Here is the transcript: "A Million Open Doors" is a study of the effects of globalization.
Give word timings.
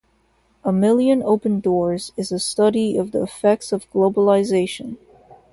"A 0.63 0.71
Million 0.73 1.21
Open 1.21 1.59
Doors" 1.59 2.11
is 2.17 2.31
a 2.31 2.39
study 2.39 2.97
of 2.97 3.11
the 3.11 3.21
effects 3.21 3.71
of 3.71 3.87
globalization. 3.91 4.97